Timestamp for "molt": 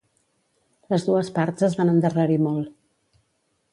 2.47-2.73